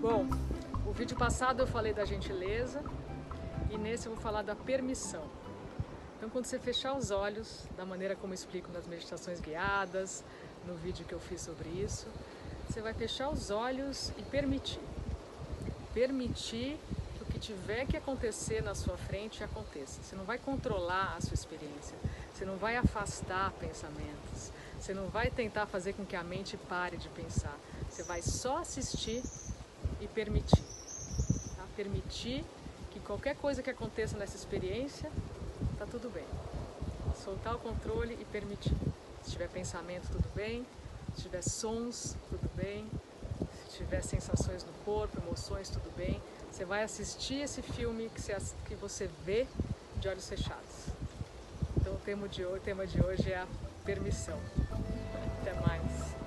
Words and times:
Bom, 0.00 0.26
o 0.86 0.92
vídeo 0.92 1.16
passado 1.16 1.60
eu 1.60 1.66
falei 1.66 1.92
da 1.92 2.04
gentileza 2.04 2.82
e 3.70 3.76
nesse 3.76 4.06
eu 4.06 4.14
vou 4.14 4.22
falar 4.22 4.42
da 4.42 4.56
permissão. 4.56 5.22
Então, 6.16 6.28
quando 6.28 6.44
você 6.44 6.58
fechar 6.58 6.94
os 6.94 7.10
olhos, 7.10 7.66
da 7.76 7.86
maneira 7.86 8.14
como 8.14 8.32
eu 8.32 8.34
explico 8.34 8.70
nas 8.72 8.86
meditações 8.86 9.40
guiadas, 9.40 10.22
no 10.66 10.74
vídeo 10.74 11.04
que 11.06 11.14
eu 11.14 11.18
fiz 11.18 11.40
sobre 11.40 11.68
isso, 11.70 12.06
você 12.68 12.82
vai 12.82 12.92
fechar 12.92 13.30
os 13.30 13.50
olhos 13.50 14.12
e 14.18 14.22
permitir. 14.22 14.82
Permitir 15.94 16.78
que 17.16 17.22
o 17.22 17.26
que 17.26 17.38
tiver 17.38 17.86
que 17.86 17.96
acontecer 17.96 18.62
na 18.62 18.74
sua 18.74 18.96
frente 18.96 19.42
aconteça. 19.42 20.02
Você 20.02 20.14
não 20.14 20.24
vai 20.24 20.38
controlar 20.38 21.14
a 21.16 21.20
sua 21.20 21.34
experiência, 21.34 21.96
você 22.32 22.44
não 22.44 22.56
vai 22.56 22.76
afastar 22.76 23.52
pensamentos, 23.52 24.52
você 24.78 24.94
não 24.94 25.08
vai 25.08 25.30
tentar 25.30 25.66
fazer 25.66 25.92
com 25.92 26.06
que 26.06 26.16
a 26.16 26.22
mente 26.22 26.56
pare 26.56 26.96
de 26.96 27.08
pensar. 27.10 27.56
Você 27.90 28.02
vai 28.02 28.22
só 28.22 28.58
assistir 28.58 29.22
e 30.00 30.08
permitir. 30.08 30.62
Tá? 31.56 31.64
Permitir 31.76 32.44
que 32.90 33.00
qualquer 33.00 33.36
coisa 33.36 33.62
que 33.62 33.70
aconteça 33.70 34.16
nessa 34.16 34.36
experiência, 34.36 35.10
tá 35.78 35.86
tudo 35.86 36.08
bem. 36.08 36.26
Soltar 37.22 37.56
o 37.56 37.58
controle 37.58 38.16
e 38.20 38.24
permitir. 38.24 38.74
Se 39.22 39.32
tiver 39.32 39.48
pensamento, 39.48 40.08
tudo 40.10 40.28
bem. 40.34 40.66
Se 41.14 41.22
tiver 41.22 41.42
sons, 41.42 42.16
tudo 42.28 42.50
bem. 42.54 42.88
Se 43.68 43.78
tiver 43.78 44.02
sensações 44.02 44.64
no 44.64 44.72
corpo, 44.84 45.20
emoções, 45.20 45.68
tudo 45.68 45.94
bem. 45.96 46.22
Você 46.50 46.64
vai 46.64 46.82
assistir 46.82 47.42
esse 47.42 47.60
filme 47.62 48.08
que 48.08 48.20
você, 48.20 48.36
que 48.66 48.74
você 48.74 49.10
vê 49.24 49.46
de 49.96 50.08
olhos 50.08 50.28
fechados. 50.28 50.86
Então 51.76 51.94
o 51.94 51.98
tema 51.98 51.98
de 51.98 51.98
hoje, 51.98 51.98
o 51.98 51.99
tema 52.10 52.84
de 52.88 53.00
hoje 53.00 53.30
é 53.30 53.36
a 53.36 53.46
permissão. 53.84 54.36
Até 55.40 55.52
mais. 55.60 56.19